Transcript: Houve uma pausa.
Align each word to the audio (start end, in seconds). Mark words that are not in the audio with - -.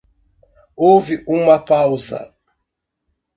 Houve 0.75 1.23
uma 1.27 1.59
pausa. 1.63 2.35